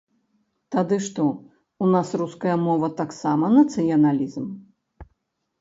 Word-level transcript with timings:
Тады 0.75 0.97
што, 1.07 1.25
у 1.83 1.89
нас 1.95 2.13
руская 2.21 2.55
мова 2.65 2.87
таксама 3.03 3.45
нацыяналізм? 3.59 4.49